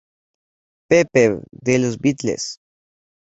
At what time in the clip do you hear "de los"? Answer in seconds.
1.51-1.99